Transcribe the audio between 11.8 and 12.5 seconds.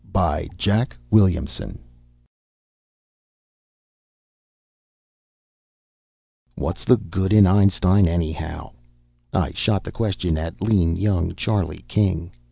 King.